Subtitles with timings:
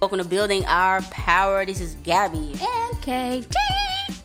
[0.00, 1.66] Welcome to Building Our Power.
[1.66, 2.54] This is Gabby.
[2.60, 3.52] And KT.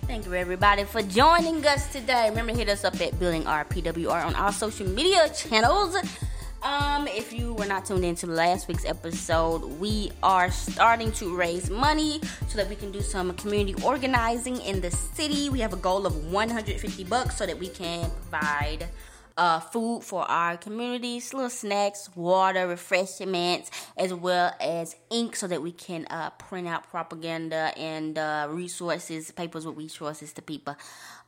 [0.06, 2.30] Thank you, everybody, for joining us today.
[2.30, 5.96] Remember to hit us up at Building Our PWR on our social media channels.
[6.62, 11.72] Um, if you were not tuned into last week's episode, we are starting to raise
[11.72, 15.50] money so that we can do some community organizing in the city.
[15.50, 18.90] We have a goal of 150 bucks so that we can provide
[19.38, 25.62] uh, food for our communities, little snacks, water, refreshments, as well as ink so that
[25.62, 30.76] we can uh, print out propaganda and uh, resources, papers with resources to people.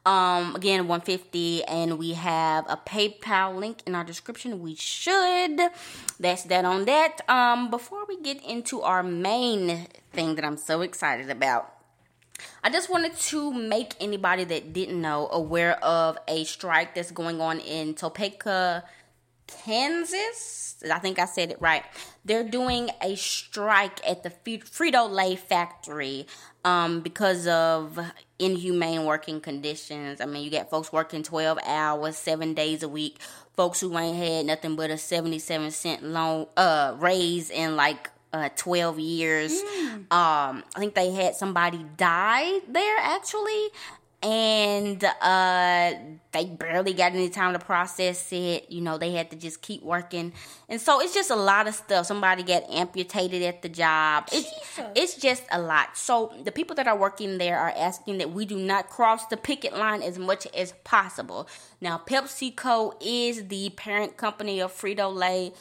[0.06, 4.62] Um, again, 150, and we have a PayPal link in our description.
[4.62, 5.60] We should.
[6.20, 7.28] That's that on that.
[7.28, 11.75] Um, before we get into our main thing that I'm so excited about,
[12.64, 17.40] I just wanted to make anybody that didn't know aware of a strike that's going
[17.40, 18.84] on in Topeka,
[19.48, 20.84] Kansas.
[20.92, 21.84] I think I said it right.
[22.26, 26.28] They're doing a strike at the Frito Lay factory
[26.64, 28.00] um, because of
[28.40, 30.20] inhumane working conditions.
[30.20, 33.20] I mean, you got folks working 12 hours, seven days a week,
[33.56, 38.50] folks who ain't had nothing but a 77 cent loan uh, raise in like uh,
[38.56, 39.54] 12 years.
[39.54, 39.96] Mm.
[40.12, 43.70] Um, I think they had somebody die there actually,
[44.22, 45.94] and uh,
[46.34, 48.70] they barely got any time to process it.
[48.70, 50.34] You know, they had to just keep working,
[50.68, 52.08] and so it's just a lot of stuff.
[52.08, 54.28] Somebody got amputated at the job.
[54.34, 55.96] It's it's just a lot.
[55.96, 59.38] So the people that are working there are asking that we do not cross the
[59.38, 61.48] picket line as much as possible.
[61.80, 65.54] Now, PepsiCo is the parent company of Frito Lay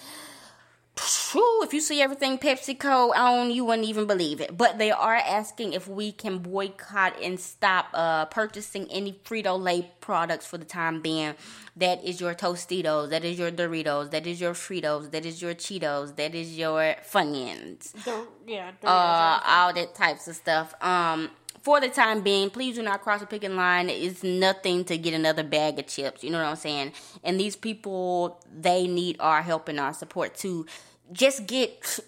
[0.97, 4.57] Whew, if you see everything PepsiCo on, you wouldn't even believe it.
[4.57, 9.91] But they are asking if we can boycott and stop uh, purchasing any Frito Lay
[10.01, 11.35] products for the time being.
[11.77, 15.55] That is your Tostitos, that is your Doritos, that is your Fritos, that is your
[15.55, 17.93] Cheetos, that is your Funyuns.
[18.05, 20.75] The, yeah, Doritos, uh, all that types of stuff.
[20.81, 21.31] Um,
[21.65, 23.89] for the time being, please do not cross the picking line.
[23.89, 26.23] It's nothing to get another bag of chips.
[26.23, 26.93] You know what I'm saying?
[27.25, 30.67] And these people, they need our help and our support to
[31.11, 32.01] just get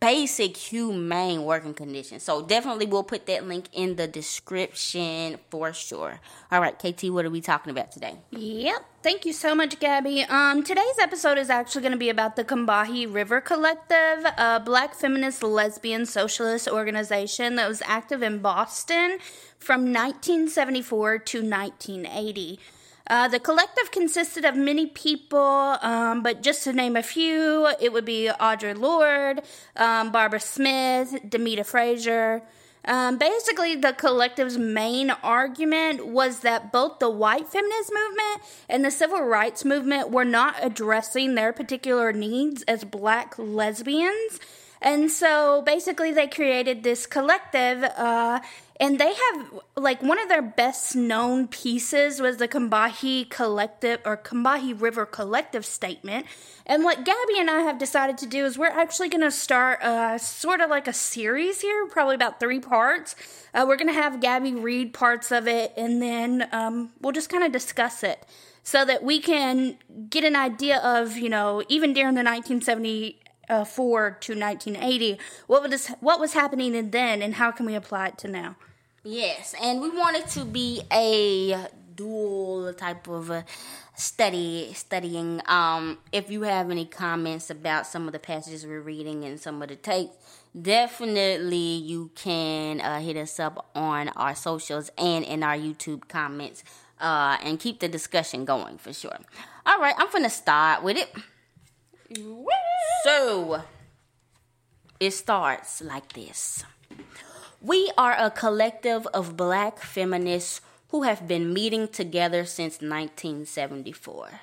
[0.00, 2.22] basic humane working conditions.
[2.22, 6.20] So definitely we'll put that link in the description for sure.
[6.50, 8.16] All right, KT, what are we talking about today?
[8.30, 8.84] Yep.
[9.02, 10.22] Thank you so much, Gabby.
[10.22, 14.94] Um, today's episode is actually going to be about the Combahee River Collective, a black
[14.94, 19.18] feminist lesbian socialist organization that was active in Boston
[19.58, 22.58] from 1974 to 1980.
[23.08, 27.92] Uh, the collective consisted of many people, um, but just to name a few, it
[27.92, 29.40] would be Audre Lorde,
[29.76, 32.42] um, Barbara Smith, Demita Frazier.
[32.84, 38.90] Um, basically, the collective's main argument was that both the white feminist movement and the
[38.90, 44.40] civil rights movement were not addressing their particular needs as black lesbians.
[44.80, 47.82] And so basically, they created this collective.
[47.82, 48.40] Uh,
[48.80, 54.16] and they have like one of their best known pieces was the Combahee Collective or
[54.16, 56.26] Combahee River Collective statement.
[56.64, 59.82] And what Gabby and I have decided to do is we're actually going to start
[59.82, 63.16] uh, sort of like a series here, probably about three parts.
[63.52, 67.30] Uh, we're going to have Gabby read parts of it, and then um, we'll just
[67.30, 68.24] kind of discuss it
[68.62, 69.78] so that we can
[70.08, 73.18] get an idea of, you know, even during the 1970
[73.48, 75.18] uh, four to 1980.
[75.46, 78.56] What was what was happening then, and how can we apply it to now?
[79.04, 83.42] Yes, and we want it to be a dual type of uh,
[83.94, 85.40] study studying.
[85.46, 89.62] Um, if you have any comments about some of the passages we're reading and some
[89.62, 90.14] of the takes,
[90.60, 96.64] definitely you can uh, hit us up on our socials and in our YouTube comments,
[97.00, 99.18] uh, and keep the discussion going for sure.
[99.64, 101.14] All right, I'm gonna start with it.
[103.04, 103.62] So
[104.98, 106.64] it starts like this.
[107.60, 110.60] We are a collective of black feminists
[110.90, 114.42] who have been meeting together since 1974.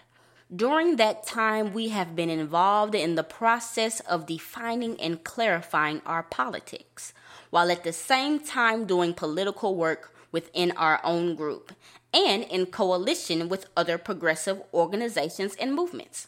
[0.53, 6.23] During that time, we have been involved in the process of defining and clarifying our
[6.23, 7.13] politics,
[7.51, 11.71] while at the same time doing political work within our own group
[12.13, 16.27] and in coalition with other progressive organizations and movements.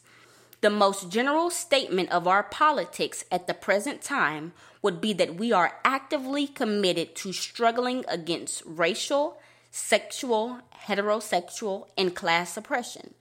[0.61, 5.51] The most general statement of our politics at the present time would be that we
[5.51, 9.39] are actively committed to struggling against racial,
[9.69, 13.13] sexual, heterosexual, and class oppression,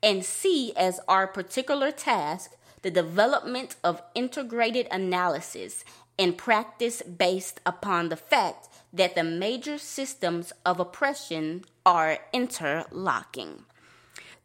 [0.00, 2.52] and see as our particular task
[2.82, 5.84] the development of integrated analysis
[6.16, 13.64] and practice based upon the fact that the major systems of oppression are interlocking.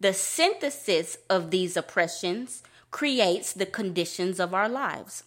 [0.01, 5.23] The synthesis of these oppressions creates the conditions of our lives.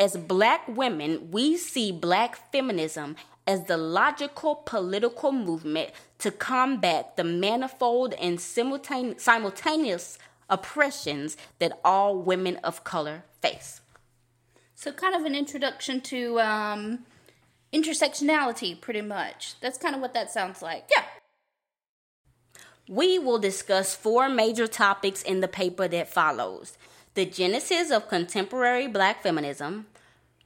[0.00, 3.14] As black women, we see black feminism
[3.46, 10.18] as the logical political movement to combat the manifold and simultaneous
[10.50, 13.80] oppressions that all women of color face.
[14.74, 17.06] So, kind of an introduction to um,
[17.72, 19.54] intersectionality, pretty much.
[19.60, 20.88] That's kind of what that sounds like.
[20.90, 21.04] Yeah.
[22.88, 26.78] We will discuss four major topics in the paper that follows
[27.14, 29.86] the genesis of contemporary black feminism,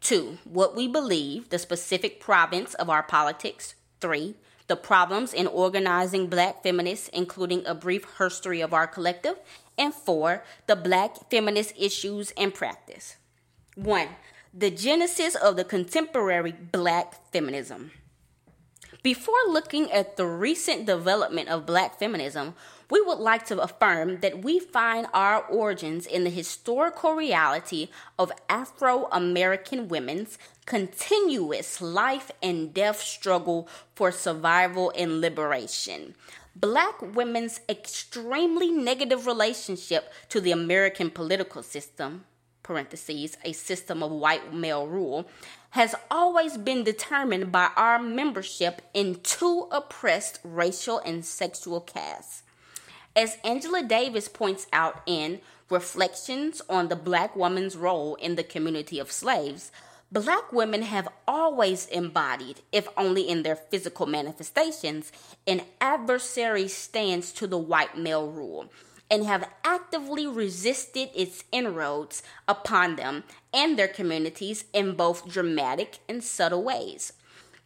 [0.00, 4.36] two, what we believe, the specific province of our politics, three,
[4.68, 9.34] the problems in organizing black feminists, including a brief history of our collective,
[9.76, 13.16] and four, the black feminist issues and practice.
[13.74, 14.08] One,
[14.54, 17.90] the genesis of the contemporary black feminism.
[19.02, 22.54] Before looking at the recent development of black feminism,
[22.90, 27.88] we would like to affirm that we find our origins in the historical reality
[28.18, 30.36] of Afro American women's
[30.66, 36.14] continuous life and death struggle for survival and liberation.
[36.54, 42.26] Black women's extremely negative relationship to the American political system,
[42.70, 45.28] parentheses, a system of white male rule,
[45.70, 52.44] has always been determined by our membership in two oppressed racial and sexual castes.
[53.16, 59.00] As Angela Davis points out in Reflections on the Black Woman's Role in the Community
[59.00, 59.72] of Slaves,
[60.12, 65.10] Black women have always embodied, if only in their physical manifestations,
[65.44, 68.70] an adversary stance to the white male rule
[69.10, 76.22] and have actively resisted its inroads upon them and their communities in both dramatic and
[76.22, 77.12] subtle ways.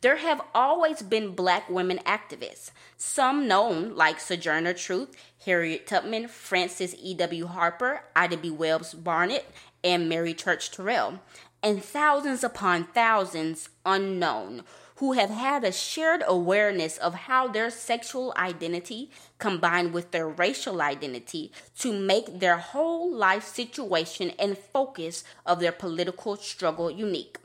[0.01, 6.95] There have always been black women activists, some known like Sojourner Truth, Harriet Tubman, Frances
[6.99, 7.47] E.W.
[7.47, 8.51] Harper, Ida B.
[8.51, 9.51] Wells Barnett,
[9.83, 11.21] and Mary Church Terrell,
[11.63, 14.65] and thousands upon thousands unknown
[15.05, 20.81] who have had a shared awareness of how their sexual identity combined with their racial
[20.81, 27.37] identity to make their whole life situation and focus of their political struggle unique.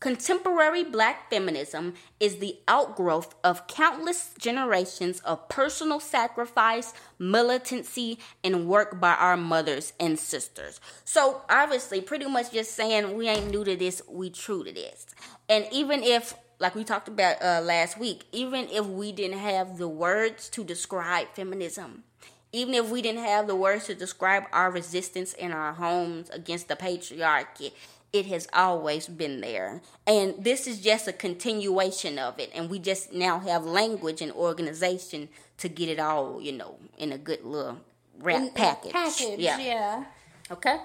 [0.00, 9.00] Contemporary black feminism is the outgrowth of countless generations of personal sacrifice, militancy, and work
[9.00, 10.78] by our mothers and sisters.
[11.06, 15.06] So, obviously, pretty much just saying we ain't new to this, we true to this.
[15.48, 19.78] And even if, like we talked about uh, last week, even if we didn't have
[19.78, 22.04] the words to describe feminism,
[22.52, 26.68] even if we didn't have the words to describe our resistance in our homes against
[26.68, 27.72] the patriarchy,
[28.12, 29.82] it has always been there.
[30.06, 32.50] And this is just a continuation of it.
[32.54, 35.28] And we just now have language and organization
[35.58, 37.80] to get it all, you know, in a good little
[38.18, 38.92] wrap package.
[38.92, 39.58] Package, yeah.
[39.58, 40.04] yeah.
[40.50, 40.78] Okay?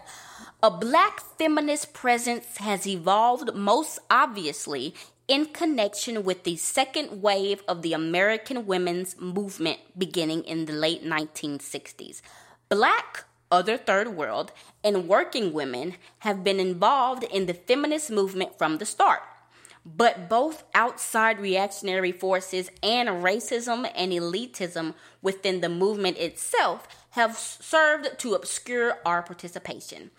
[0.62, 4.94] A black feminist presence has evolved most obviously
[5.34, 11.04] in connection with the second wave of the American women's movement beginning in the late
[11.04, 12.22] 1960s.
[12.70, 14.52] Black other third world,
[14.84, 19.22] and working women have been involved in the feminist movement from the start.
[19.84, 24.94] But both outside reactionary forces and racism and elitism
[25.24, 30.12] within the movement itself have served to obscure our participation.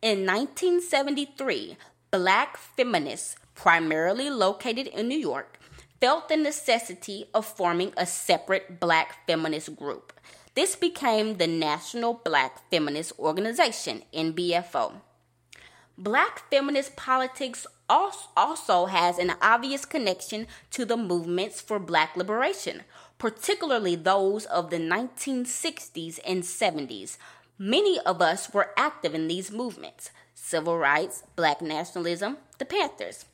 [0.00, 1.76] In 1973,
[2.10, 5.58] black feminists, primarily located in New York,
[6.00, 10.12] felt the necessity of forming a separate black feminist group.
[10.54, 15.00] This became the National Black Feminist Organization, NBFO.
[15.96, 22.82] Black feminist politics also has an obvious connection to the movements for black liberation,
[23.18, 27.16] particularly those of the 1960s and 70s.
[27.58, 33.24] Many of us were active in these movements civil rights, black nationalism, the Panthers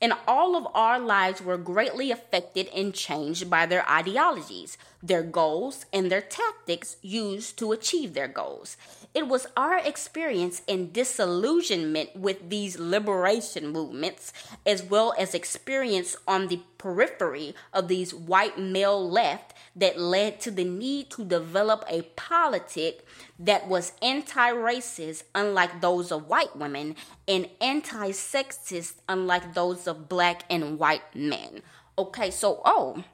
[0.00, 5.86] and all of our lives were greatly affected and changed by their ideologies, their goals,
[5.92, 8.76] and their tactics used to achieve their goals.
[9.14, 14.32] It was our experience and disillusionment with these liberation movements,
[14.64, 20.50] as well as experience on the periphery of these white male left, that led to
[20.50, 23.06] the need to develop a politic
[23.38, 26.96] that was anti racist, unlike those of white women,
[27.28, 31.62] and anti sexist, unlike those of black and white men.
[31.96, 33.04] Okay, so, oh,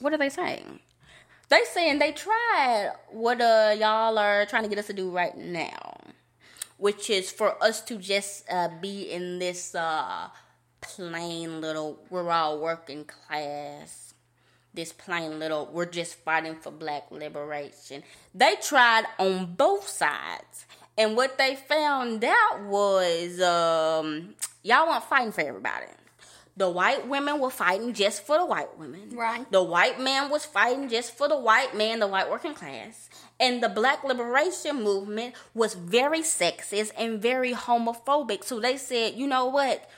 [0.00, 0.80] what are they saying?
[1.48, 5.36] They saying they tried what uh y'all are trying to get us to do right
[5.36, 5.96] now,
[6.76, 10.28] which is for us to just uh, be in this uh
[10.80, 14.08] plain little we're all working class
[14.74, 18.02] this plain little we're just fighting for black liberation.
[18.34, 20.66] They tried on both sides
[20.98, 25.86] And what they found out was um, y'all weren't fighting for everybody.
[26.56, 29.10] The white women were fighting just for the white women.
[29.16, 29.48] Right.
[29.52, 33.08] The white man was fighting just for the white man, the white working class.
[33.38, 38.42] And the black liberation movement was very sexist and very homophobic.
[38.42, 39.88] So they said, you know what?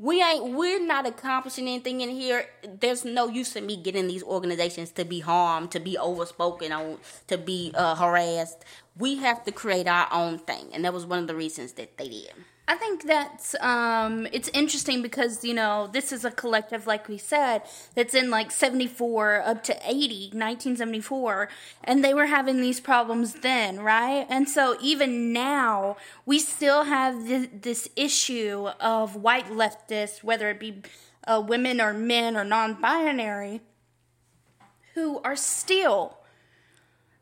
[0.00, 2.46] We ain't we're not accomplishing anything in here.
[2.62, 6.98] There's no use in me getting these organizations to be harmed, to be overspoken on,
[7.26, 8.64] to be uh, harassed.
[8.96, 10.68] We have to create our own thing.
[10.72, 12.32] And that was one of the reasons that they did.
[12.70, 17.16] I think that's um, it's interesting because you know this is a collective, like we
[17.16, 17.62] said,
[17.94, 21.48] that's in like seventy four up to 80, 1974,
[21.82, 24.26] and they were having these problems then, right?
[24.28, 25.96] And so even now,
[26.26, 30.82] we still have this, this issue of white leftists, whether it be
[31.26, 33.62] uh, women or men or non binary,
[34.92, 36.18] who are still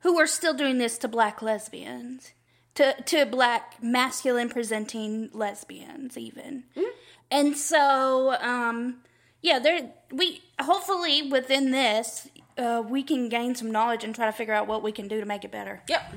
[0.01, 2.33] who are still doing this to black lesbians
[2.77, 6.91] to to black masculine presenting lesbians even mm-hmm.
[7.31, 8.99] and so um
[9.43, 12.29] yeah there we hopefully within this
[12.59, 15.21] uh, we can gain some knowledge and try to figure out what we can do
[15.21, 16.15] to make it better yep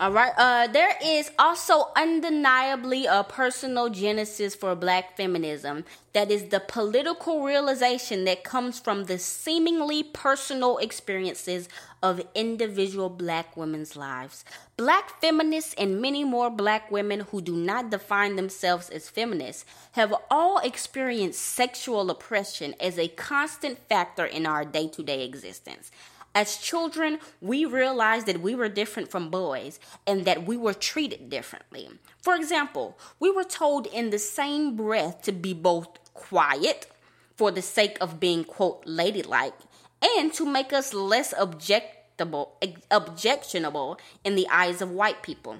[0.00, 0.32] all right.
[0.38, 5.84] Uh, there is also undeniably a personal genesis for black feminism
[6.14, 11.68] that is the political realization that comes from the seemingly personal experiences
[12.02, 14.44] of individual black women's lives.
[14.76, 20.14] Black feminists and many more black women who do not define themselves as feminists have
[20.30, 25.90] all experienced sexual oppression as a constant factor in our day to day existence.
[26.34, 31.28] As children, we realized that we were different from boys and that we were treated
[31.28, 31.88] differently.
[32.22, 36.86] For example, we were told in the same breath to be both quiet
[37.34, 39.54] for the sake of being, quote, ladylike,
[40.02, 42.50] and to make us less objectable,
[42.90, 45.58] objectionable in the eyes of white people.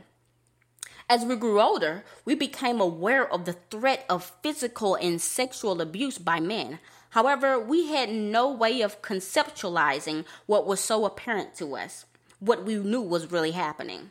[1.09, 6.19] As we grew older, we became aware of the threat of physical and sexual abuse
[6.19, 6.79] by men,
[7.11, 12.07] However, we had no way of conceptualizing what was so apparent to us,
[12.39, 14.11] what we knew was really happening.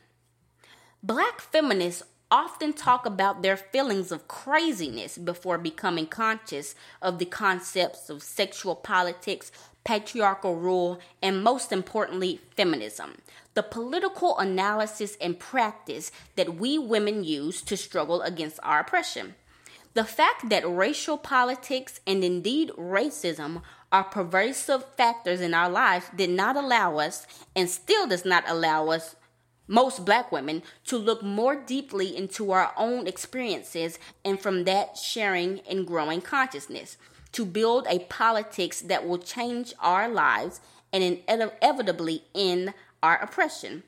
[1.01, 8.09] Black feminists often talk about their feelings of craziness before becoming conscious of the concepts
[8.09, 9.51] of sexual politics,
[9.83, 13.21] patriarchal rule, and most importantly, feminism.
[13.53, 19.35] The political analysis and practice that we women use to struggle against our oppression.
[19.95, 26.29] The fact that racial politics and indeed racism are pervasive factors in our lives did
[26.29, 29.15] not allow us, and still does not allow us,
[29.67, 35.59] most black women, to look more deeply into our own experiences and from that sharing
[35.61, 36.97] and growing consciousness
[37.31, 43.83] to build a politics that will change our lives and inevitably end our oppression.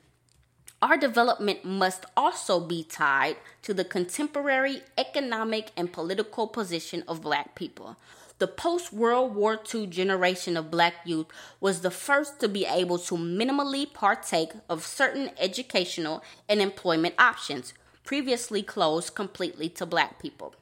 [0.80, 7.54] Our development must also be tied to the contemporary economic and political position of black
[7.54, 7.96] people.
[8.38, 11.26] The post World War II generation of black youth
[11.60, 17.74] was the first to be able to minimally partake of certain educational and employment options
[18.02, 20.56] previously closed completely to black people.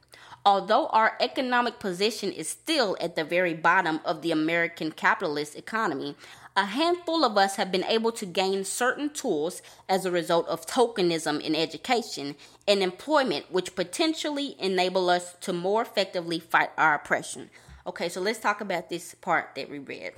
[0.44, 6.16] Although our economic position is still at the very bottom of the American capitalist economy,
[6.56, 10.66] a handful of us have been able to gain certain tools as a result of
[10.66, 17.50] tokenism in education and employment, which potentially enable us to more effectively fight our oppression.
[17.86, 20.12] Okay, so let's talk about this part that we read.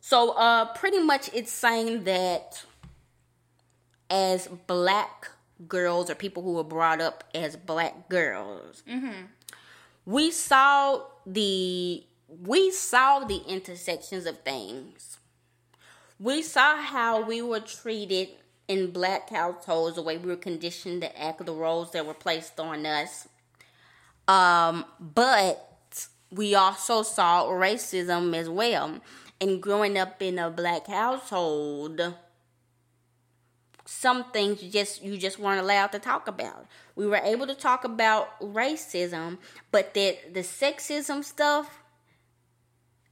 [0.00, 2.64] So, uh, pretty much it's saying that
[4.10, 5.30] as black
[5.68, 9.24] girls or people who were brought up as black girls, mm-hmm.
[10.06, 12.04] we saw the
[12.42, 15.18] we saw the intersections of things.
[16.18, 18.28] We saw how we were treated
[18.66, 22.58] in black households, the way we were conditioned to act, the roles that were placed
[22.58, 23.28] on us.
[24.26, 29.00] Um, but we also saw racism as well.
[29.40, 32.00] And growing up in a black household,
[33.86, 36.66] some things you just you just weren't allowed to talk about.
[36.96, 39.38] We were able to talk about racism,
[39.70, 41.82] but that the sexism stuff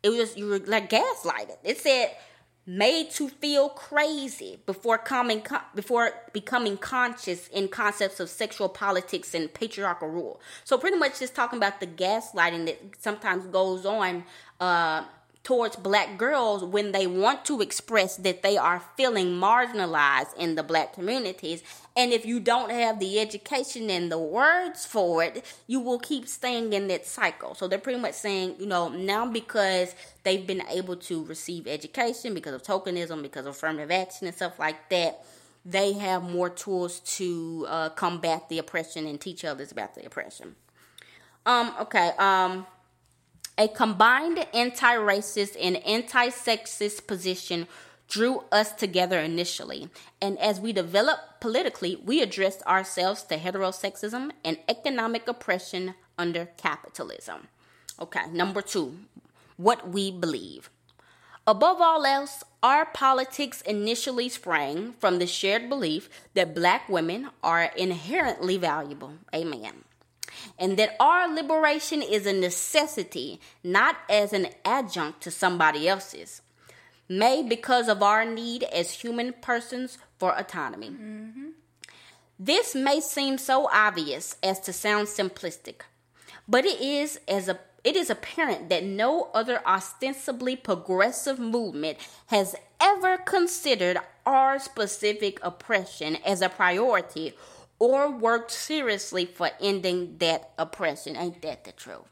[0.02, 1.58] it was you were like gaslighted.
[1.62, 2.16] It said
[2.64, 9.52] made to feel crazy before coming before becoming conscious in concepts of sexual politics and
[9.52, 10.40] patriarchal rule.
[10.64, 14.24] So pretty much just talking about the gaslighting that sometimes goes on
[14.60, 15.04] uh,
[15.44, 20.62] towards black girls when they want to express that they are feeling marginalized in the
[20.62, 21.62] black communities.
[21.96, 26.28] And if you don't have the education and the words for it, you will keep
[26.28, 27.54] staying in that cycle.
[27.54, 32.34] So they're pretty much saying, you know, now because they've been able to receive education
[32.34, 35.24] because of tokenism, because of affirmative action and stuff like that,
[35.64, 40.54] they have more tools to uh, combat the oppression and teach others about the oppression.
[41.46, 42.12] Um, okay.
[42.18, 42.66] Um,
[43.58, 47.66] a combined anti-racist and anti-sexist position
[48.08, 49.88] drew us together initially,
[50.20, 57.48] and as we developed politically, we addressed ourselves to heterosexism and economic oppression under capitalism.
[57.98, 58.98] Okay, number two,
[59.56, 60.68] what we believe.
[61.46, 67.64] Above all else, our politics initially sprang from the shared belief that black women are
[67.76, 69.14] inherently valuable.
[69.34, 69.84] Amen.
[70.58, 76.42] And that our liberation is a necessity, not as an adjunct to somebody else's,
[77.08, 80.90] made because of our need as human persons for autonomy.
[80.90, 81.48] Mm-hmm.
[82.38, 85.82] This may seem so obvious as to sound simplistic,
[86.48, 92.54] but it is as a it is apparent that no other ostensibly progressive movement has
[92.80, 97.34] ever considered our specific oppression as a priority
[97.82, 101.16] or worked seriously for ending that oppression.
[101.16, 102.06] Ain't that the truth?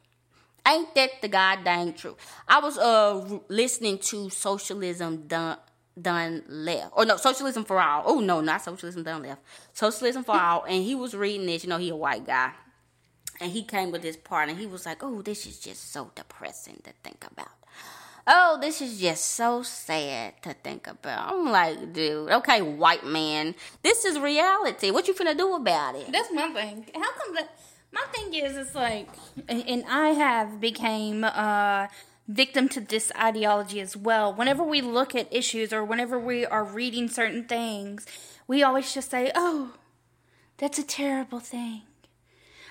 [0.66, 2.16] Ain't that the goddamn truth?
[2.48, 5.58] I was uh listening to Socialism Done
[6.00, 6.90] Done Left.
[6.96, 8.02] Or no, Socialism for All.
[8.04, 9.40] Oh no, not Socialism Done Left.
[9.72, 10.64] Socialism for All.
[10.64, 12.50] And he was reading this, you know, he a white guy
[13.40, 16.10] and he came with this part and he was like, Oh, this is just so
[16.16, 17.59] depressing to think about.
[18.26, 21.32] Oh, this is just so sad to think about.
[21.32, 24.90] I'm like, dude, okay, white man, this is reality.
[24.90, 26.12] What you finna do about it?
[26.12, 26.86] That's my thing.
[26.94, 27.58] How come that?
[27.92, 29.08] My thing is, it's like,
[29.48, 31.88] and I have became uh
[32.28, 34.32] victim to this ideology as well.
[34.32, 38.06] Whenever we look at issues or whenever we are reading certain things,
[38.46, 39.72] we always just say, "Oh,
[40.58, 41.82] that's a terrible thing."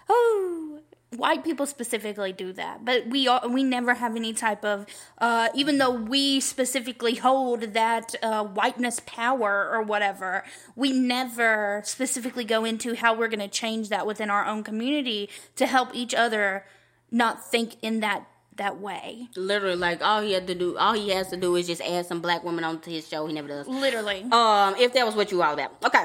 [0.09, 0.78] oh
[1.15, 4.85] white people specifically do that but we are, we never have any type of
[5.17, 10.43] uh, even though we specifically hold that uh, whiteness power or whatever
[10.75, 15.29] we never specifically go into how we're going to change that within our own community
[15.55, 16.63] to help each other
[17.11, 19.29] not think in that that way.
[19.35, 22.05] Literally like all he had to do all he has to do is just add
[22.05, 23.25] some black women onto his show.
[23.25, 23.67] He never does.
[23.67, 24.25] Literally.
[24.31, 25.71] Um if that was what you all about.
[25.83, 26.03] Okay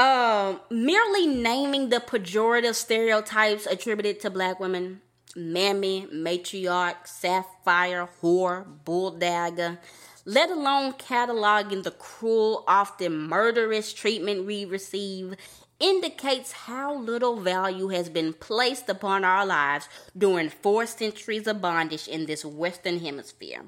[0.00, 5.02] um, merely naming the pejorative stereotypes attributed to black women,
[5.36, 9.78] mammy, matriarch, sapphire, whore, bulldagger,
[10.24, 15.34] let alone cataloging the cruel, often murderous treatment we receive,
[15.78, 19.86] indicates how little value has been placed upon our lives
[20.16, 23.64] during four centuries of bondage in this Western Hemisphere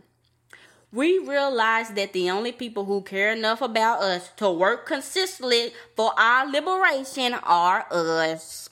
[0.93, 6.13] we realize that the only people who care enough about us to work consistently for
[6.19, 8.69] our liberation are us.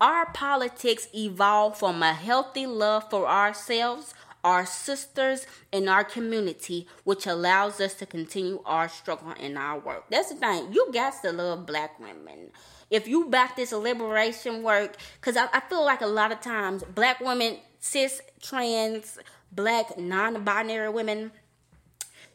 [0.00, 4.12] Our politics evolve from a healthy love for ourselves,
[4.42, 10.06] our sisters, and our community, which allows us to continue our struggle and our work.
[10.10, 10.72] That's the thing.
[10.72, 12.50] You got to love black women.
[12.90, 16.82] If you back this liberation work, because I, I feel like a lot of times
[16.82, 19.18] black women, cis, trans,
[19.52, 21.30] black, non binary women,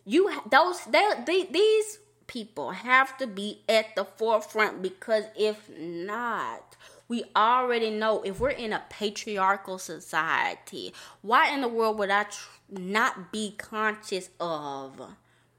[0.09, 6.75] you those they, these people have to be at the forefront because if not
[7.07, 12.23] we already know if we're in a patriarchal society why in the world would i
[12.23, 15.01] tr- not be conscious of?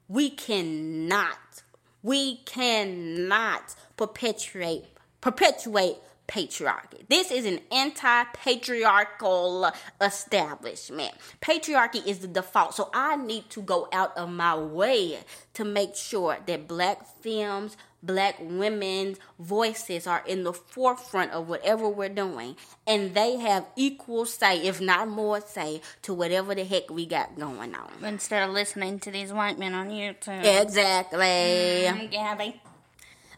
[0.09, 1.63] We cannot.
[2.03, 4.85] We cannot perpetuate
[5.21, 5.99] perpetuate
[6.31, 7.07] patriarchy.
[7.09, 11.13] This is an anti patriarchal establishment.
[11.43, 12.75] Patriarchy is the default.
[12.75, 15.19] So I need to go out of my way
[15.55, 21.89] to make sure that black films, black women's voices are in the forefront of whatever
[21.89, 22.57] we're doing.
[22.87, 27.37] And they have equal say, if not more say, to whatever the heck we got
[27.39, 27.91] going on.
[28.05, 30.45] Instead of listening to these white men on YouTube.
[30.45, 31.19] Exactly.
[31.19, 32.61] Mm, Gabby.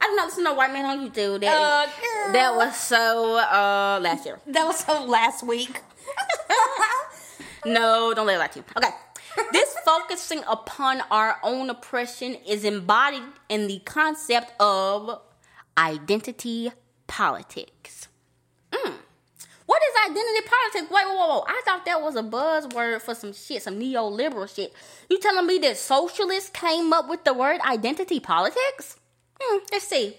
[0.03, 1.41] I did not listen to no white man on YouTube.
[1.43, 4.41] That, uh, that was so uh, last year.
[4.49, 5.81] That was so last week.
[7.65, 8.65] no, don't let it lie to you.
[8.77, 8.91] Okay.
[9.53, 15.21] this focusing upon our own oppression is embodied in the concept of
[15.79, 16.73] identity
[17.07, 18.09] politics.
[18.73, 18.95] Mm.
[19.67, 20.93] What is identity politics?
[20.93, 21.45] Wait, whoa, whoa, whoa.
[21.47, 24.73] I thought that was a buzzword for some shit, some neoliberal shit.
[25.09, 28.97] You telling me that socialists came up with the word identity politics?
[29.41, 30.17] Hmm, let's see.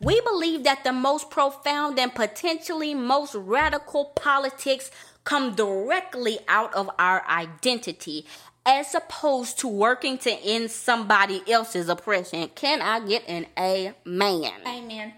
[0.00, 4.90] We believe that the most profound and potentially most radical politics
[5.22, 8.26] come directly out of our identity
[8.66, 12.48] as opposed to working to end somebody else's oppression.
[12.54, 14.52] Can I get an amen?
[14.66, 15.14] Amen.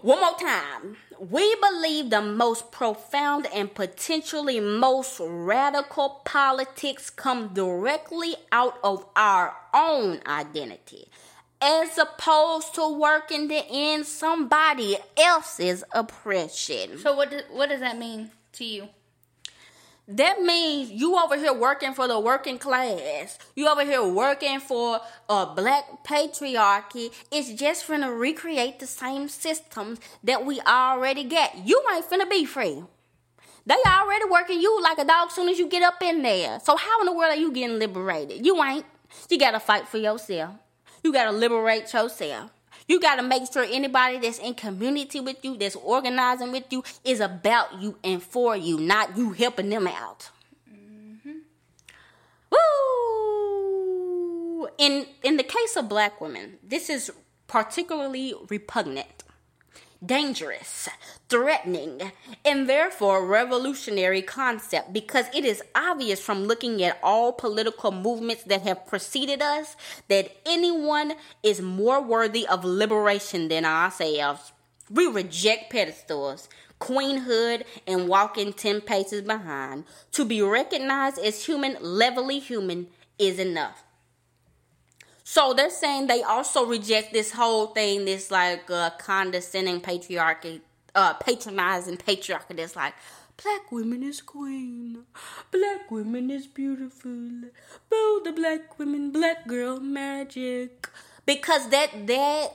[0.00, 0.96] One more time.
[1.18, 9.54] we believe the most profound and potentially most radical politics come directly out of our
[9.74, 11.08] own identity
[11.62, 16.98] as opposed to working to end somebody else's oppression.
[16.98, 18.88] So what do, what does that mean to you?
[20.08, 23.38] That means you over here working for the working class.
[23.54, 27.12] You over here working for a black patriarchy.
[27.30, 31.56] It's just finna recreate the same systems that we already get.
[31.64, 32.82] You ain't finna be free.
[33.64, 36.58] They already working you like a dog soon as you get up in there.
[36.58, 38.44] So how in the world are you getting liberated?
[38.44, 38.84] You ain't.
[39.30, 40.56] You gotta fight for yourself.
[41.02, 42.50] You got to liberate yourself.
[42.88, 46.82] You got to make sure anybody that's in community with you, that's organizing with you,
[47.04, 50.30] is about you and for you, not you helping them out.
[50.70, 51.30] Mm-hmm.
[52.50, 54.68] Woo!
[54.78, 57.12] In in the case of black women, this is
[57.46, 59.21] particularly repugnant
[60.04, 60.88] dangerous,
[61.28, 62.12] threatening,
[62.44, 68.62] and therefore revolutionary concept because it is obvious from looking at all political movements that
[68.62, 69.76] have preceded us
[70.08, 74.52] that anyone is more worthy of liberation than ourselves.
[74.90, 76.48] We reject pedestals,
[76.80, 79.84] queenhood, and walking 10 paces behind.
[80.12, 82.88] To be recognized as human, levelly human,
[83.18, 83.84] is enough.
[85.32, 90.60] So they're saying they also reject this whole thing, this like uh, condescending patriarchy,
[90.94, 92.54] uh, patronizing patriarchy.
[92.54, 92.92] That's like
[93.42, 95.04] black women is queen,
[95.50, 97.48] black women is beautiful,
[97.88, 100.86] boo the black women, black girl magic.
[101.24, 102.48] Because that that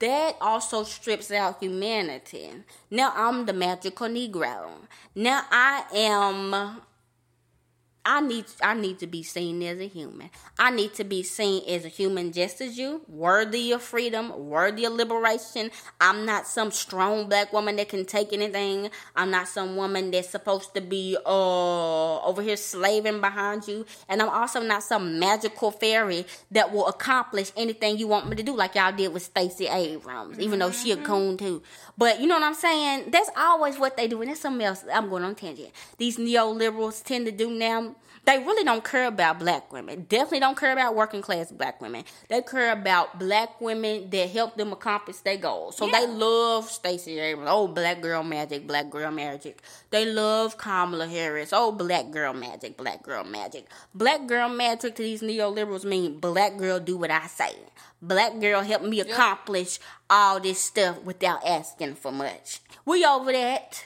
[0.00, 2.50] that also strips out humanity.
[2.90, 4.68] Now I'm the magical Negro.
[5.14, 6.80] Now I am
[8.04, 10.30] I need I need to be seen as a human.
[10.58, 14.86] I need to be seen as a human just as you, worthy of freedom, worthy
[14.86, 15.70] of liberation.
[16.00, 18.90] I'm not some strong black woman that can take anything.
[19.14, 23.84] I'm not some woman that's supposed to be uh over here slaving behind you.
[24.08, 28.42] And I'm also not some magical fairy that will accomplish anything you want me to
[28.42, 31.04] do, like y'all did with Stacey Abrams, even though she a mm-hmm.
[31.04, 31.62] coon too.
[31.98, 33.10] But you know what I'm saying?
[33.10, 34.84] That's always what they do, and that's something else.
[34.90, 35.70] I'm going on tangent.
[35.98, 37.94] These neoliberals tend to do now
[38.30, 40.06] they really don't care about black women.
[40.08, 42.04] Definitely don't care about working class black women.
[42.28, 45.76] They care about black women that help them accomplish their goals.
[45.76, 46.00] So yeah.
[46.00, 47.50] they love Stacey Abrams.
[47.50, 49.60] Oh, black girl magic, black girl magic.
[49.90, 51.50] They love Kamala Harris.
[51.52, 53.66] Oh, black girl magic, black girl magic.
[53.94, 57.56] Black girl magic to these neoliberals mean black girl do what I say.
[58.00, 62.60] Black girl help me accomplish all this stuff without asking for much.
[62.84, 63.84] We over that.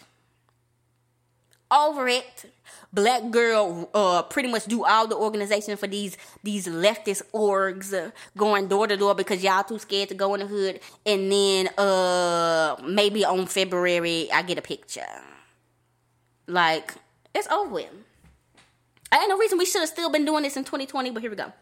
[1.71, 2.53] Over it
[2.93, 8.11] black girl uh, pretty much do all the organization for these these leftist orgs uh,
[8.37, 10.81] going door to door because y'all too scared to go in the hood.
[11.05, 15.03] And then uh maybe on february i get a picture.
[16.47, 16.95] Like
[17.35, 17.91] it's over with.
[19.11, 21.31] I ain't no reason we should have still been doing this in 2020 but here
[21.31, 21.53] we go.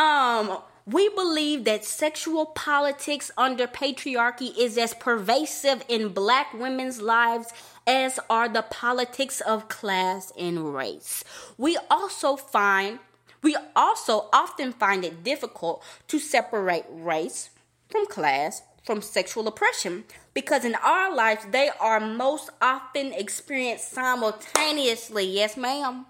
[0.00, 7.52] Um we believe that sexual politics under patriarchy is as pervasive in black women's lives
[7.90, 11.24] as are the politics of class and race.
[11.58, 13.00] We also find
[13.42, 17.50] we also often find it difficult to separate race
[17.88, 25.24] from class from sexual oppression because in our lives they are most often experienced simultaneously.
[25.24, 26.06] Yes, ma'am.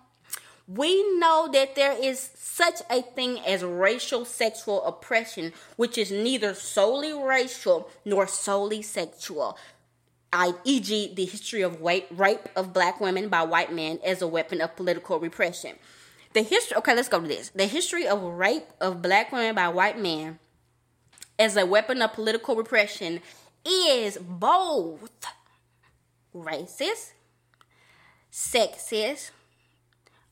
[0.68, 6.52] We know that there is such a thing as racial sexual oppression, which is neither
[6.54, 9.56] solely racial nor solely sexual.
[10.32, 14.28] I, e.g., the history of white, rape of black women by white men as a
[14.28, 15.76] weapon of political repression.
[16.32, 17.48] The history, okay, let's go to this.
[17.48, 20.38] The history of rape of black women by white men
[21.38, 23.20] as a weapon of political repression
[23.64, 25.10] is both
[26.34, 27.12] racist,
[28.30, 29.30] sexist,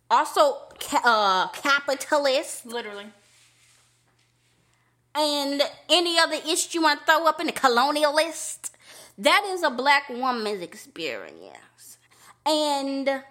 [0.08, 0.58] also
[0.92, 2.66] uh, capitalist.
[2.66, 3.06] Literally.
[5.14, 8.70] And any other issue you want to throw up in the colonialist.
[9.18, 11.98] That is a black woman's experience.
[12.46, 13.22] And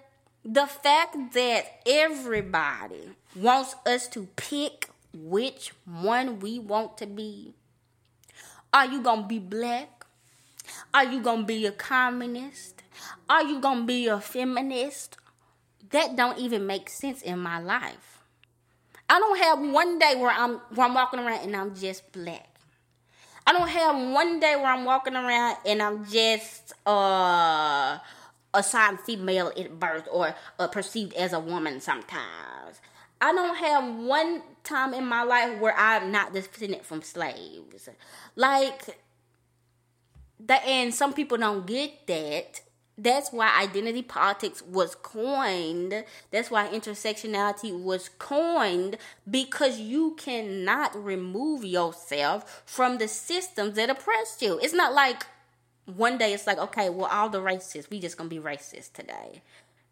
[0.44, 7.54] the fact that everybody wants us to pick which one we want to be.
[8.74, 10.06] Are you going to be black?
[10.94, 12.84] Are you going to be a communist?
[13.30, 15.18] Are you going to be a feminist?
[15.92, 18.20] that don't even make sense in my life.
[19.10, 22.50] I don't have one day where I'm where I'm walking around and I'm just black.
[23.48, 27.98] I don't have one day where I'm walking around and I'm just uh
[28.54, 32.82] assigned female at birth or uh, perceived as a woman sometimes.
[33.22, 37.88] I don't have one time in my life where I'm not descended from slaves.
[38.36, 39.00] Like
[40.42, 42.60] that and some people don't get that
[42.98, 46.04] that's why identity politics was coined.
[46.32, 48.98] That's why intersectionality was coined
[49.30, 54.60] because you cannot remove yourself from the systems that oppressed you.
[54.62, 55.28] It's not like
[55.86, 59.42] one day it's like, okay, well, all the racists, we just gonna be racist today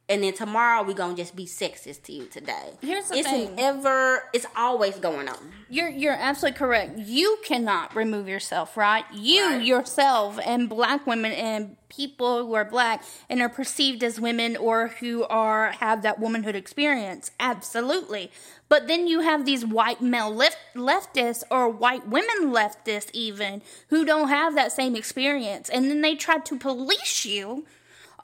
[0.07, 2.71] and then tomorrow we gonna just be sexist to you today.
[2.81, 3.47] Here's the it's thing.
[3.49, 5.37] an ever it's always going on.
[5.69, 6.99] You're you're absolutely correct.
[6.99, 9.05] You cannot remove yourself, right?
[9.13, 9.63] You Right.
[9.63, 14.89] yourself and black women and people who are black and are perceived as women or
[14.99, 17.31] who are have that womanhood experience.
[17.39, 18.31] Absolutely.
[18.67, 24.03] But then you have these white male left, leftists or white women leftists even who
[24.05, 27.65] don't have that same experience and then they try to police you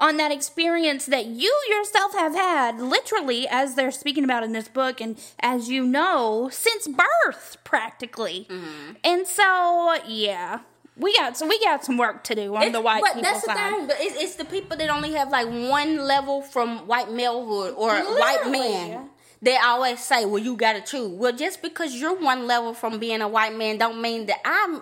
[0.01, 4.67] on that experience that you yourself have had, literally, as they're speaking about in this
[4.67, 8.47] book, and as you know, since birth, practically.
[8.49, 8.93] Mm-hmm.
[9.05, 10.59] And so, yeah,
[10.97, 13.21] we got so we got some work to do on It's- the white but people
[13.21, 13.73] that's the side.
[13.75, 13.87] thing.
[13.87, 17.91] But it's, it's the people that only have like one level from white malehood or
[18.19, 19.09] white man.
[19.43, 22.99] They always say, "Well, you got to choose." Well, just because you're one level from
[22.99, 24.81] being a white man, don't mean that I'm.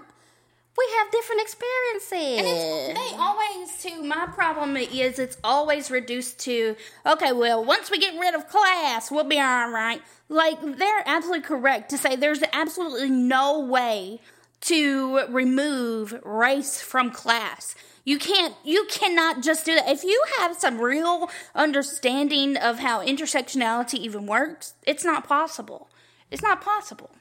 [0.79, 2.39] We have different experiences.
[2.39, 4.01] And it's, they always too.
[4.01, 7.33] My problem is it's always reduced to okay.
[7.33, 10.01] Well, once we get rid of class, we'll be all right.
[10.29, 14.21] Like they're absolutely correct to say there's absolutely no way
[14.61, 17.75] to remove race from class.
[18.05, 18.55] You can't.
[18.63, 19.89] You cannot just do that.
[19.89, 25.89] If you have some real understanding of how intersectionality even works, it's not possible.
[26.31, 27.11] It's not possible.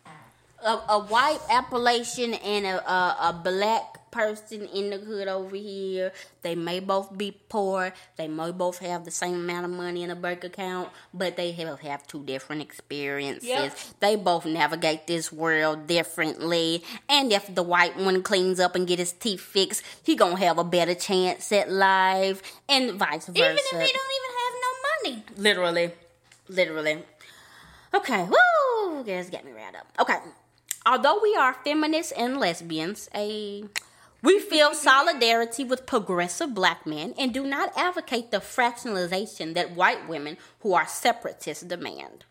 [0.65, 6.13] A, a white Appalachian and a, a, a black person in the hood over here,
[6.43, 7.93] they may both be poor.
[8.17, 11.53] They may both have the same amount of money in a bank account, but they
[11.53, 13.49] have, have two different experiences.
[13.49, 13.79] Yep.
[14.01, 16.83] They both navigate this world differently.
[17.09, 20.59] And if the white one cleans up and get his teeth fixed, he gonna have
[20.59, 23.39] a better chance at life, and vice versa.
[23.39, 25.25] Even if they don't even have no money.
[25.37, 25.93] Literally.
[26.49, 27.03] Literally.
[27.95, 29.05] Okay, woo!
[29.05, 29.87] Guys, get me riled up.
[30.01, 30.19] Okay.
[30.91, 33.63] Although we are feminists and lesbians, a
[34.23, 40.09] we feel solidarity with progressive black men and do not advocate the fractionalization that white
[40.09, 42.25] women who are separatists demand.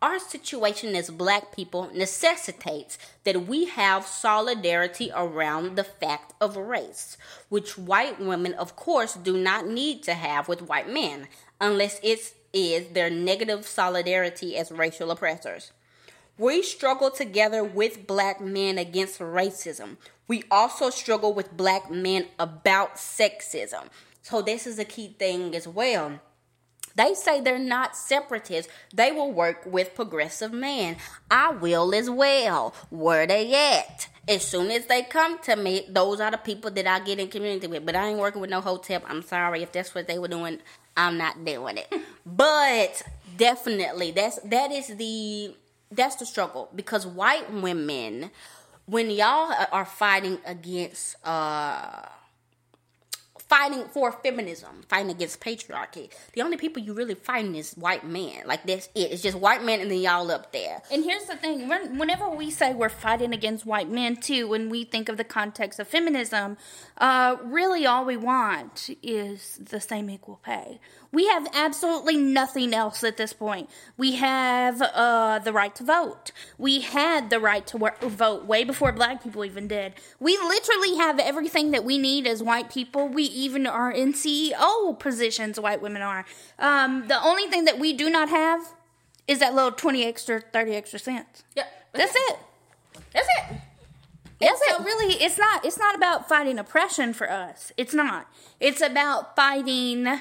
[0.00, 7.18] Our situation as black people necessitates that we have solidarity around the fact of race,
[7.50, 11.28] which white women, of course, do not need to have with white men,
[11.60, 15.70] unless it is their negative solidarity as racial oppressors.
[16.36, 19.96] We struggle together with black men against racism.
[20.26, 23.88] We also struggle with black men about sexism.
[24.22, 26.20] So, this is a key thing as well.
[26.96, 28.72] They say they're not separatists.
[28.92, 30.96] They will work with progressive men.
[31.30, 32.74] I will as well.
[32.90, 34.08] Where they at?
[34.28, 37.28] As soon as they come to me, those are the people that I get in
[37.28, 37.84] community with.
[37.84, 39.04] But I ain't working with no hotep.
[39.06, 40.58] I'm sorry if that's what they were doing.
[40.96, 41.92] I'm not doing it.
[42.26, 43.02] but
[43.36, 45.54] definitely, that's that is the
[45.96, 48.30] that's the struggle because white women,
[48.86, 52.06] when y'all are fighting against uh
[53.48, 56.10] fighting for feminism, fighting against patriarchy.
[56.32, 58.42] The only people you really fighting is white men.
[58.46, 59.12] Like that's it.
[59.12, 60.82] It's just white men and then y'all up there.
[60.90, 64.84] And here's the thing: whenever we say we're fighting against white men, too, when we
[64.84, 66.56] think of the context of feminism,
[66.98, 70.80] uh, really all we want is the same equal pay.
[71.14, 73.70] We have absolutely nothing else at this point.
[73.96, 76.32] We have uh, the right to vote.
[76.58, 79.94] We had the right to vote way before black people even did.
[80.18, 83.08] We literally have everything that we need as white people.
[83.08, 85.58] We even are in CEO positions.
[85.60, 86.24] White women are.
[86.58, 88.60] Um, the only thing that we do not have
[89.26, 91.66] is that little 20 extra 30 extra cents Yep.
[91.94, 92.36] that's it
[93.14, 93.56] That's it.
[94.40, 94.84] That's so it.
[94.84, 98.28] really it's not it's not about fighting oppression for us it's not
[98.60, 100.20] it's about fighting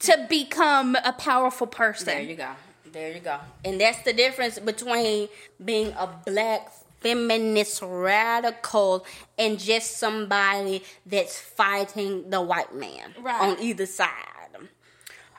[0.00, 2.50] to become a powerful person There you go.
[2.92, 3.38] There you go.
[3.64, 5.28] And that's the difference between
[5.62, 9.04] being a black feminist radical
[9.38, 13.40] and just somebody that's fighting the white man Right.
[13.40, 14.08] on either side.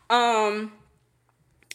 [0.09, 0.73] Um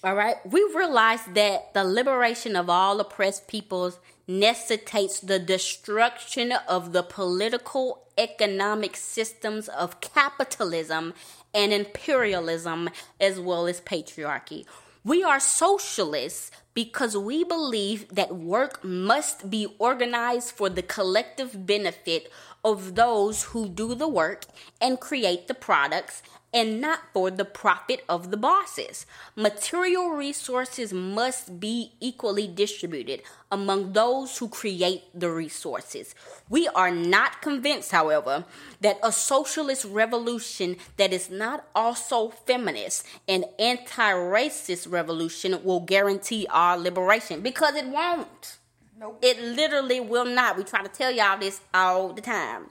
[0.04, 6.92] all right, we realize that the liberation of all oppressed peoples necessitates the destruction of
[6.92, 11.14] the political economic systems of capitalism
[11.54, 14.64] and imperialism as well as patriarchy.
[15.04, 22.30] We are socialists because we believe that work must be organized for the collective benefit
[22.64, 24.46] of those who do the work
[24.80, 26.22] and create the products
[26.54, 29.06] and not for the profit of the bosses.
[29.34, 36.14] Material resources must be equally distributed among those who create the resources.
[36.48, 38.44] We are not convinced, however,
[38.80, 46.46] that a socialist revolution that is not also feminist and anti racist revolution will guarantee
[46.50, 48.58] our liberation because it won't.
[49.02, 49.18] Nope.
[49.20, 50.56] It literally will not.
[50.56, 52.66] We try to tell y'all this all the time.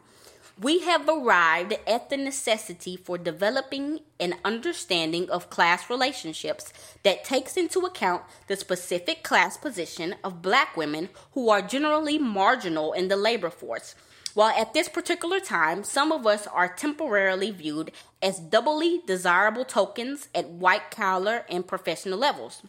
[0.57, 6.71] We have arrived at the necessity for developing an understanding of class relationships
[7.03, 12.93] that takes into account the specific class position of black women who are generally marginal
[12.93, 13.93] in the labor force.
[14.33, 17.91] While at this particular time, some of us are temporarily viewed
[18.21, 22.61] as doubly desirable tokens at white collar and professional levels.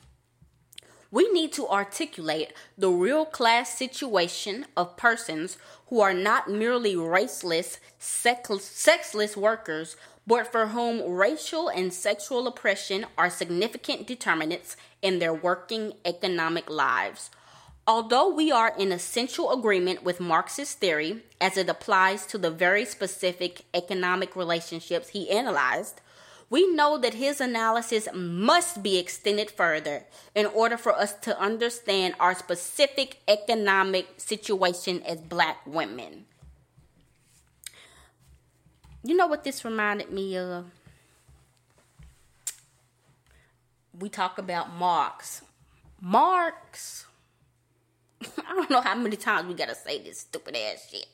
[1.12, 7.78] We need to articulate the real class situation of persons who are not merely raceless,
[7.98, 9.96] sexless workers,
[10.26, 17.30] but for whom racial and sexual oppression are significant determinants in their working economic lives.
[17.86, 22.86] Although we are in essential agreement with Marxist theory as it applies to the very
[22.86, 26.00] specific economic relationships he analyzed,
[26.52, 32.14] we know that his analysis must be extended further in order for us to understand
[32.20, 36.26] our specific economic situation as black women.
[39.02, 40.66] You know what this reminded me of?
[43.98, 45.40] We talk about Marx.
[46.02, 47.06] Marx,
[48.20, 51.06] I don't know how many times we gotta say this stupid ass shit,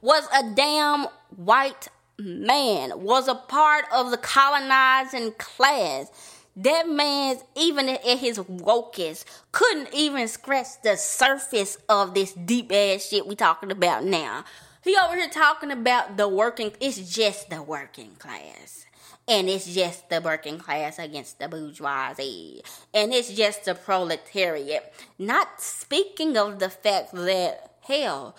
[0.00, 1.88] was a damn white
[2.20, 6.10] man was a part of the colonizing class.
[6.56, 13.06] That man's even at his wokest couldn't even scratch the surface of this deep ass
[13.06, 14.44] shit we talking about now.
[14.82, 16.72] He over here talking about the working.
[16.80, 18.86] It's just the working class.
[19.28, 22.62] And it's just the working class against the bourgeoisie.
[22.92, 24.92] And it's just the proletariat.
[25.18, 28.34] Not speaking of the fact that, hell,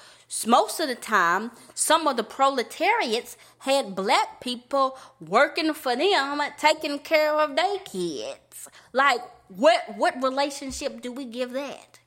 [0.48, 7.00] most of the time, some of the proletariats had black people working for them, taking
[7.00, 8.70] care of their kids.
[8.94, 12.00] Like, what what relationship do we give that?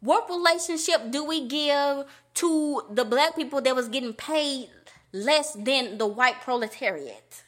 [0.00, 4.70] What relationship do we give to the black people that was getting paid
[5.12, 7.44] less than the white proletariat?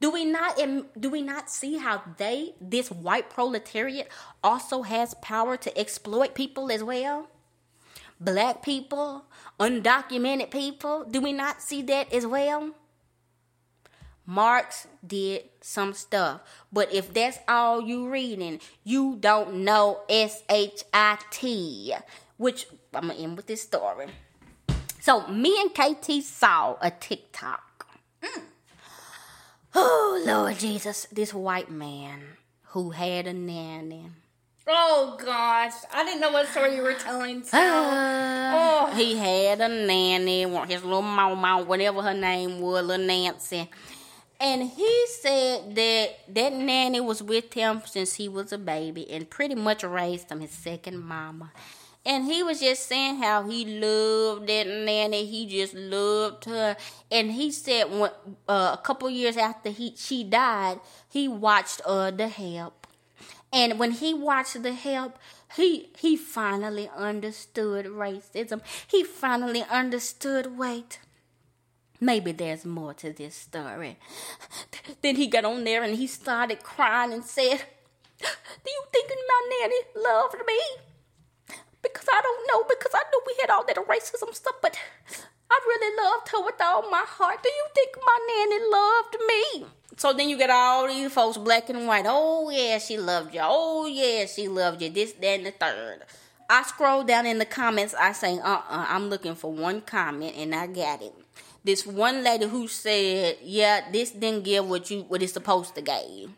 [0.00, 0.56] Do we not
[0.98, 4.08] do we not see how they this white proletariat
[4.42, 7.28] also has power to exploit people as well?
[8.20, 9.24] Black people,
[9.58, 11.04] undocumented people.
[11.04, 12.70] Do we not see that as well?
[14.26, 16.42] Marx did some stuff.
[16.72, 21.94] But if that's all you reading, you don't know S-H-I-T.
[22.36, 24.06] Which I'm gonna end with this story.
[25.00, 27.86] So me and KT saw a TikTok.
[28.22, 28.42] Mm.
[29.74, 32.22] Oh Lord Jesus, this white man
[32.68, 34.10] who had a nanny
[34.66, 37.42] Oh gosh, I didn't know what story you were telling.
[37.42, 37.58] So.
[37.58, 38.92] Uh, oh.
[38.94, 43.68] He had a nanny, his little mama, whatever her name was, little Nancy.
[44.38, 49.28] And he said that that nanny was with him since he was a baby and
[49.28, 51.52] pretty much raised him, his second mama.
[52.06, 55.26] And he was just saying how he loved that nanny.
[55.26, 56.76] He just loved her.
[57.10, 58.10] And he said when,
[58.48, 62.79] uh, a couple years after he she died, he watched uh, The Help
[63.52, 65.18] and when he watched The Help,
[65.56, 68.60] he he finally understood racism.
[68.86, 71.00] He finally understood wait.
[72.00, 73.98] Maybe there's more to this story.
[75.02, 77.62] Then he got on there and he started crying and said,
[78.18, 80.58] Do you think my nanny loved me?
[81.82, 84.78] Because I don't know, because I knew we had all that racism stuff, but
[85.50, 87.42] I really loved her with all my heart.
[87.42, 89.66] Do you think my nanny loved me?
[89.96, 92.06] So then you get all these folks, black and white.
[92.08, 93.40] Oh yeah, she loved you.
[93.42, 94.90] Oh yeah, she loved you.
[94.90, 96.04] This, that, and the third.
[96.48, 97.94] I scroll down in the comments.
[97.94, 101.12] I say, uh, uh-uh, I'm looking for one comment, and I got it.
[101.62, 105.82] This one lady who said, "Yeah, this didn't give what you what it's supposed to
[105.82, 106.30] give."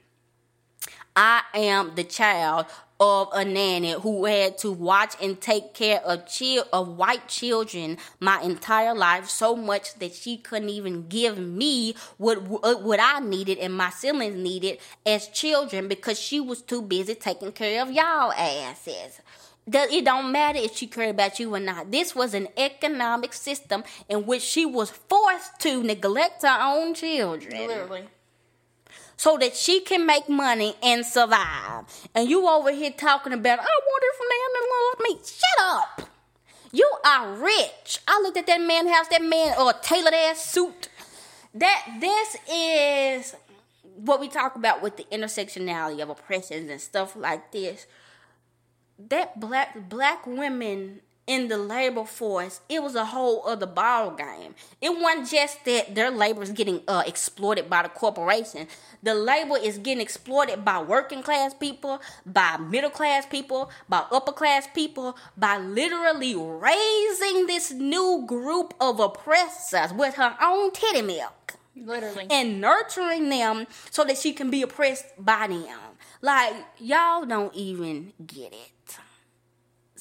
[1.15, 2.67] I am the child
[3.03, 7.99] of a nanny who had to watch and take care of chi- of white children
[8.21, 13.59] my entire life so much that she couldn't even give me what what I needed
[13.59, 18.31] and my siblings needed as children because she was too busy taking care of y'all
[18.33, 19.21] asses.
[19.67, 21.91] It don't matter if she cared about you or not.
[21.91, 27.67] This was an economic system in which she was forced to neglect her own children.
[27.67, 28.05] Literally
[29.17, 31.85] so that she can make money and survive.
[32.15, 35.25] And you over here talking about, I wonder if Nana love me.
[35.25, 36.09] Shut up.
[36.73, 37.99] You are rich.
[38.09, 40.89] I looked at that man house, that man or tailored ass suit.
[41.55, 43.37] That this is
[43.97, 47.87] what we talk about with the intersectionality of oppressions and stuff like this.
[48.99, 51.01] That black black women
[51.33, 54.55] in the labor force, it was a whole other ball game.
[54.83, 58.67] It wasn't just that their labor is getting uh, exploited by the corporation.
[59.03, 64.33] The labor is getting exploited by working class people, by middle class people, by upper
[64.33, 71.55] class people, by literally raising this new group of oppressors with her own titty milk.
[71.75, 72.27] Literally.
[72.31, 75.79] And nurturing them so that she can be oppressed by them.
[76.21, 78.71] Like, y'all don't even get it.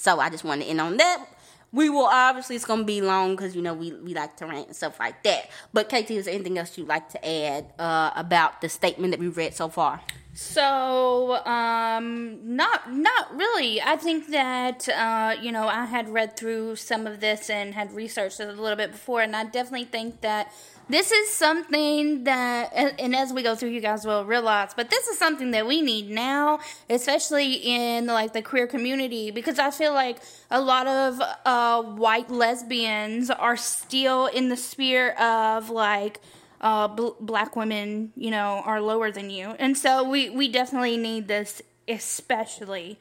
[0.01, 1.27] So I just wanted to end on that.
[1.71, 4.65] We will obviously it's gonna be long because you know we, we like to rant
[4.65, 5.51] and stuff like that.
[5.73, 9.19] But KT, is there anything else you'd like to add uh, about the statement that
[9.19, 10.01] we've read so far?
[10.33, 13.79] So, um, not not really.
[13.79, 17.93] I think that uh, you know I had read through some of this and had
[17.93, 20.51] researched it a little bit before, and I definitely think that
[20.91, 25.07] this is something that, and as we go through, you guys will realize, but this
[25.07, 29.93] is something that we need now, especially in like the queer community, because I feel
[29.93, 30.19] like
[30.49, 36.19] a lot of uh, white lesbians are still in the sphere of like,
[36.61, 40.95] uh, bl- black women, you know, are lower than you, and so we we definitely
[40.95, 42.99] need this, especially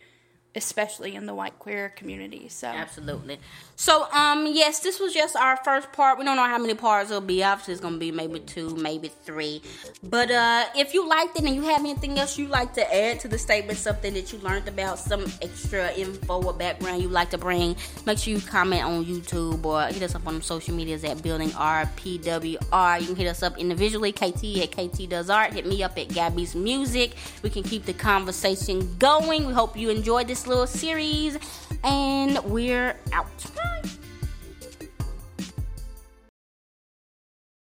[0.55, 2.49] especially in the white queer community.
[2.49, 3.39] So absolutely.
[3.77, 6.19] So um yes, this was just our first part.
[6.19, 7.43] We don't know how many parts it'll be.
[7.43, 9.63] Obviously, it's gonna be maybe two, maybe three.
[10.03, 13.21] But uh if you liked it and you have anything else you like to add
[13.21, 17.31] to the statement, something that you learned about, some extra info or background you like
[17.31, 17.77] to bring,
[18.07, 21.51] make sure you comment on YouTube or hit us up on social medias at Building
[21.51, 23.01] RPWR.
[23.01, 25.53] You can hit us up individually, KT at KT Does Art.
[25.53, 27.13] Hit me up at Gab Beats Music.
[27.43, 29.47] We can keep the conversation going.
[29.47, 31.39] We hope you enjoyed little series,
[31.85, 33.27] and we're out.
[33.55, 33.89] Bye.